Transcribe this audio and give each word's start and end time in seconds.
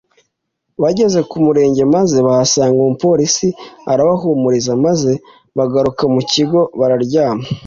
bageze 0.81 1.19
ku 1.29 1.35
murenge 1.45 1.83
maze 1.95 2.17
bahasanga 2.27 2.77
umupolisi 2.81 3.47
arabahumuriza 3.91 4.71
maze 4.85 5.11
bagaruka 5.57 6.03
mu 6.13 6.21
kigo 6.31 6.59
bararyama” 6.79 7.45